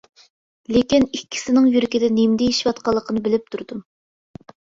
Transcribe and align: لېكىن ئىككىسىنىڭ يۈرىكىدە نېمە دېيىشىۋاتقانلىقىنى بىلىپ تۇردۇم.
لېكىن 0.75 1.03
ئىككىسىنىڭ 1.17 1.67
يۈرىكىدە 1.75 2.09
نېمە 2.15 2.41
دېيىشىۋاتقانلىقىنى 2.41 3.25
بىلىپ 3.29 3.53
تۇردۇم. 3.55 3.87